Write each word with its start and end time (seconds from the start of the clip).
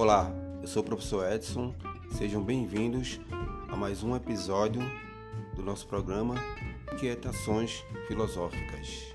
Olá, 0.00 0.32
eu 0.62 0.66
sou 0.66 0.80
o 0.80 0.86
professor 0.86 1.30
Edson. 1.30 1.74
Sejam 2.12 2.42
bem-vindos 2.42 3.20
a 3.68 3.76
mais 3.76 4.02
um 4.02 4.16
episódio 4.16 4.80
do 5.54 5.62
nosso 5.62 5.86
programa 5.86 6.36
Quietações 6.98 7.84
Filosóficas. 8.08 9.14